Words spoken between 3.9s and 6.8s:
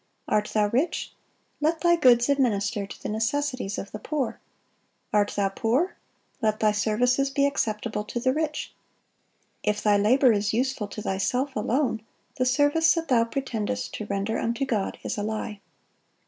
the poor. Art thou poor? let thy